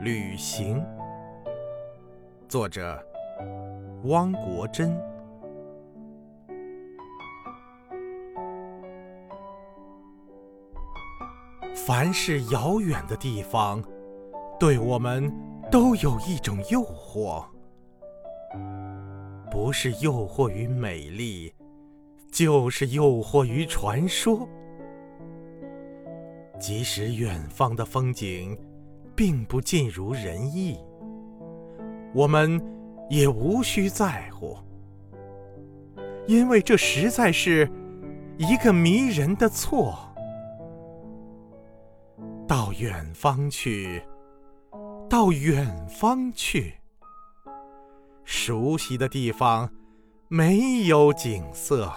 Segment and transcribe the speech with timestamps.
[0.00, 0.84] 旅行，
[2.46, 3.02] 作者
[4.04, 4.94] 汪国真。
[11.74, 13.82] 凡是遥远的地方，
[14.60, 15.32] 对我们
[15.70, 17.42] 都有一种诱惑，
[19.50, 21.54] 不是诱惑于美丽，
[22.30, 24.46] 就是诱惑于传说。
[26.58, 28.58] 即使远方的风景
[29.16, 30.78] 并不尽如人意，
[32.14, 32.62] 我们
[33.08, 34.56] 也无需在乎，
[36.26, 37.68] 因为这实在是
[38.36, 39.98] 一个迷人的错。
[42.46, 44.02] 到远方去，
[45.08, 46.74] 到远方去，
[48.24, 49.68] 熟悉的地方
[50.28, 51.90] 没有景色。